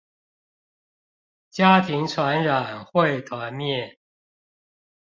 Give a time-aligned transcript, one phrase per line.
[1.51, 3.97] 家庭傳染會團滅